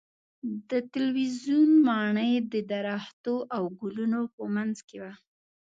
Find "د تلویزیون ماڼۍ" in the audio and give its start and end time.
0.69-2.31